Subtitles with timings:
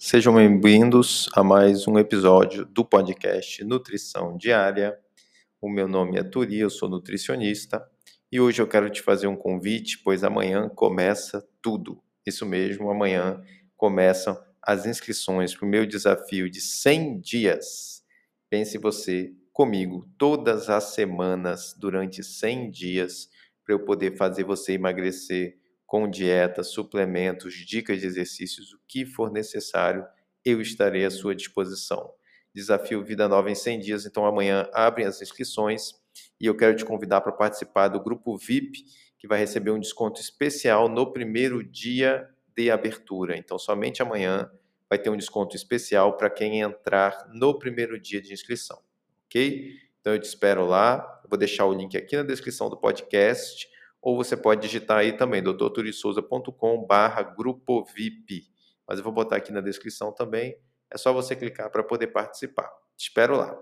[0.00, 4.96] Sejam bem-vindos a mais um episódio do podcast Nutrição Diária.
[5.60, 7.84] O meu nome é Turi, eu sou nutricionista
[8.30, 12.00] e hoje eu quero te fazer um convite, pois amanhã começa tudo.
[12.24, 13.42] Isso mesmo, amanhã
[13.76, 18.04] começam as inscrições para o meu desafio de 100 dias.
[18.48, 23.28] Pense você comigo todas as semanas durante 100 dias
[23.64, 25.58] para eu poder fazer você emagrecer
[25.88, 30.06] com dieta, suplementos, dicas de exercícios, o que for necessário,
[30.44, 32.12] eu estarei à sua disposição.
[32.54, 35.94] Desafio Vida Nova em 100 dias, então amanhã abrem as inscrições
[36.38, 38.84] e eu quero te convidar para participar do grupo VIP,
[39.18, 43.34] que vai receber um desconto especial no primeiro dia de abertura.
[43.34, 44.50] Então, somente amanhã
[44.90, 48.78] vai ter um desconto especial para quem entrar no primeiro dia de inscrição,
[49.24, 49.72] ok?
[50.02, 51.20] Então, eu te espero lá.
[51.24, 53.66] Eu vou deixar o link aqui na descrição do podcast
[54.00, 58.46] ou você pode digitar aí também, doutorturisouza.com barra grupo VIP.
[58.86, 60.56] Mas eu vou botar aqui na descrição também,
[60.90, 62.68] é só você clicar para poder participar.
[62.96, 63.58] Te espero lá.